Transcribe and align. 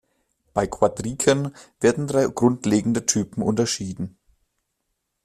Bei 0.55 0.65
Quadriken 0.65 1.53
werden 1.79 2.07
drei 2.07 2.25
grundlegende 2.25 3.05
Typen 3.05 3.43
unterschieden. 3.43 4.17